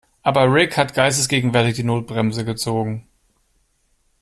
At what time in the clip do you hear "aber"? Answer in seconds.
0.23-0.51